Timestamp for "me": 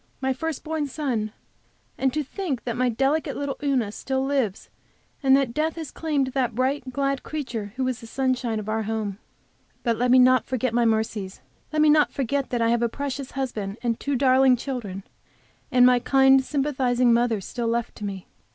10.09-10.17, 11.83-11.89, 18.03-18.27